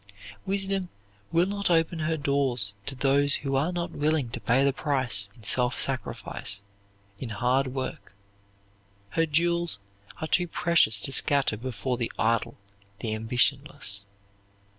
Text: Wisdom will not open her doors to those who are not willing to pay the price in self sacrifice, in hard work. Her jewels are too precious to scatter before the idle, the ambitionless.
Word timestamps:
Wisdom 0.47 0.89
will 1.31 1.45
not 1.45 1.69
open 1.69 1.99
her 1.99 2.17
doors 2.17 2.73
to 2.87 2.95
those 2.95 3.35
who 3.35 3.55
are 3.55 3.71
not 3.71 3.91
willing 3.91 4.31
to 4.31 4.39
pay 4.39 4.63
the 4.65 4.73
price 4.73 5.29
in 5.35 5.43
self 5.43 5.79
sacrifice, 5.79 6.63
in 7.19 7.29
hard 7.29 7.67
work. 7.67 8.15
Her 9.11 9.27
jewels 9.27 9.77
are 10.19 10.27
too 10.27 10.47
precious 10.47 10.99
to 11.01 11.11
scatter 11.11 11.55
before 11.55 11.97
the 11.97 12.11
idle, 12.17 12.57
the 12.97 13.13
ambitionless. 13.13 14.05